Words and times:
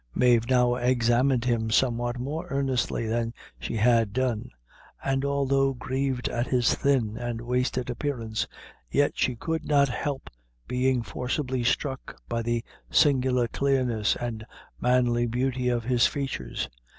Mave 0.15 0.49
now 0.49 0.73
examined 0.77 1.45
him 1.45 1.69
somewhat 1.69 2.17
more 2.17 2.47
earnestly 2.49 3.05
than 3.05 3.35
she 3.59 3.75
had 3.75 4.13
done; 4.13 4.49
and 5.03 5.23
although 5.23 5.73
grieved 5.75 6.27
at 6.27 6.47
his 6.47 6.73
thin 6.73 7.17
and 7.17 7.39
wasted 7.39 7.87
appearance, 7.87 8.47
yet 8.89 9.11
she 9.13 9.35
could 9.35 9.63
not 9.63 9.89
help 9.89 10.31
being 10.67 11.03
forcibly 11.03 11.63
struck 11.63 12.19
by 12.27 12.41
the 12.41 12.63
singular 12.89 13.47
clearness 13.47 14.15
and 14.15 14.43
manly 14.79 15.27
beauty 15.27 15.69
of 15.69 15.83
his 15.83 16.07
features. 16.07 16.67